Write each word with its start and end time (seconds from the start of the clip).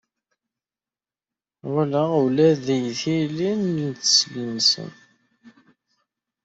Ɣullen-aɣ 1.71 2.11
ula 2.23 2.47
deg 2.65 2.83
tili 3.01 3.51
n 3.55 3.67
teslent-nsen. 3.99 4.89